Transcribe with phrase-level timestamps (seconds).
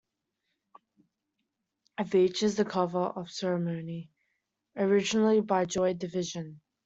[1.99, 4.09] It features a cover of "Ceremony",
[4.75, 6.59] originally by Joy Division.